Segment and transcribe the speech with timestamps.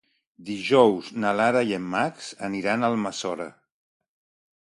[0.45, 3.47] Dijous na Lara i en Max aniran a Almassora.